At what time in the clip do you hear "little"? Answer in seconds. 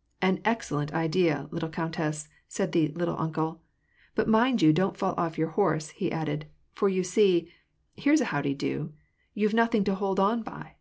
1.52-1.68, 2.98-3.16